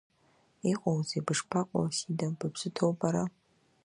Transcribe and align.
Иҟоузеи, 0.71 1.25
бышԥаҟоу, 1.25 1.85
Асида, 1.89 2.27
быԥсы 2.37 2.69
ҭоу 2.75 2.91
бара? 2.99 3.23